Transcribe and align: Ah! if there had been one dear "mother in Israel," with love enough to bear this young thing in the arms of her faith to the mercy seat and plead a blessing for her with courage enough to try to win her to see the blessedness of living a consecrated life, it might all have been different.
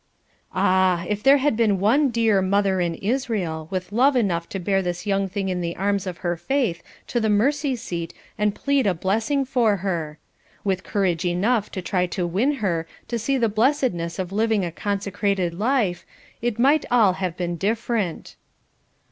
Ah! 0.51 1.05
if 1.07 1.21
there 1.21 1.37
had 1.37 1.55
been 1.55 1.79
one 1.79 2.09
dear 2.09 2.41
"mother 2.41 2.81
in 2.81 2.95
Israel," 2.95 3.67
with 3.69 3.91
love 3.91 4.15
enough 4.15 4.49
to 4.49 4.57
bear 4.57 4.81
this 4.81 5.05
young 5.05 5.29
thing 5.29 5.47
in 5.47 5.61
the 5.61 5.75
arms 5.75 6.07
of 6.07 6.17
her 6.25 6.35
faith 6.35 6.81
to 7.05 7.19
the 7.19 7.29
mercy 7.29 7.75
seat 7.75 8.11
and 8.35 8.55
plead 8.55 8.87
a 8.87 8.95
blessing 8.95 9.45
for 9.45 9.77
her 9.85 10.17
with 10.63 10.83
courage 10.83 11.23
enough 11.23 11.69
to 11.69 11.83
try 11.83 12.07
to 12.07 12.25
win 12.25 12.53
her 12.65 12.87
to 13.07 13.19
see 13.19 13.37
the 13.37 13.47
blessedness 13.47 14.17
of 14.17 14.31
living 14.31 14.65
a 14.65 14.71
consecrated 14.71 15.53
life, 15.53 16.03
it 16.41 16.57
might 16.57 16.83
all 16.89 17.13
have 17.13 17.37
been 17.37 17.55
different. 17.55 18.35